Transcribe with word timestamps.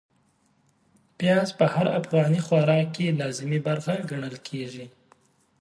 پياز 1.17 1.49
په 1.59 1.65
هر 1.73 1.87
افغاني 1.99 2.39
خوراک 2.45 2.85
کې 2.95 3.15
لازمي 3.21 3.59
برخه 3.67 3.93
ګڼل 4.09 4.35
کېږي. 4.47 4.85